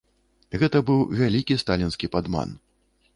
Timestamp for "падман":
2.17-2.49